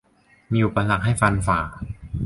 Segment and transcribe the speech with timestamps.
[0.51, 1.59] มีอุปสรรคให้ฟันฝ่า